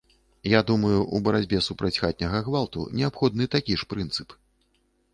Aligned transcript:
Я 0.51 0.61
думаю, 0.71 1.01
у 1.01 1.19
барацьбе 1.27 1.59
супраць 1.67 1.93
хатняга 2.05 2.39
гвалту 2.49 2.89
неабходны 3.01 3.45
такі 3.59 3.73
ж 3.83 3.93
прынцып. 3.97 4.29